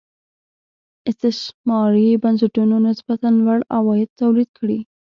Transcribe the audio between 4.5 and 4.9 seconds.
کړي.